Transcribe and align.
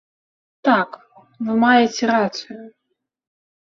Так, 0.69 0.89
вы 1.45 1.59
маеце 1.67 2.03
рацыю. 2.17 2.61